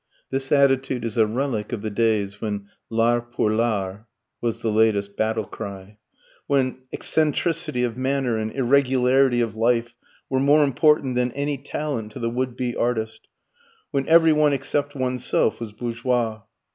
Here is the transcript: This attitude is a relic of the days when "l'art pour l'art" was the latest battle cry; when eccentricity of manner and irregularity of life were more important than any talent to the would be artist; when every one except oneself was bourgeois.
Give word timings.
This 0.31 0.51
attitude 0.51 1.05
is 1.05 1.15
a 1.15 1.27
relic 1.27 1.71
of 1.71 1.83
the 1.83 1.91
days 1.91 2.41
when 2.41 2.65
"l'art 2.89 3.31
pour 3.31 3.51
l'art" 3.51 4.05
was 4.41 4.63
the 4.63 4.71
latest 4.71 5.15
battle 5.15 5.45
cry; 5.45 5.99
when 6.47 6.79
eccentricity 6.91 7.83
of 7.83 7.97
manner 7.97 8.35
and 8.35 8.51
irregularity 8.51 9.41
of 9.41 9.55
life 9.55 9.93
were 10.27 10.39
more 10.39 10.63
important 10.63 11.13
than 11.13 11.31
any 11.33 11.59
talent 11.59 12.11
to 12.13 12.19
the 12.19 12.31
would 12.31 12.55
be 12.55 12.75
artist; 12.75 13.27
when 13.91 14.07
every 14.07 14.33
one 14.33 14.53
except 14.53 14.95
oneself 14.95 15.59
was 15.59 15.71
bourgeois. 15.71 16.41